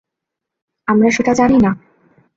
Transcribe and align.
আমরা 0.87 1.09
সেটা 1.09 1.33
জানি 1.33 1.57
না। 1.59 1.71